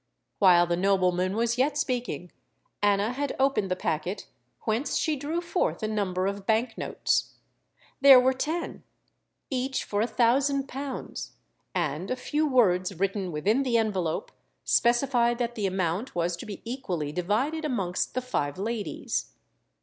[0.39, 2.31] While the nobleman was yet speaking,
[2.81, 4.25] Anna had opened the packet,
[4.61, 7.35] whence she drew forth a number of Bank notes.
[7.99, 11.33] There were ten—each for a thousand pounds;
[11.75, 14.31] and a few words written within the envelope
[14.63, 19.27] specified that the amount was to be equally divided amongst the five ladies.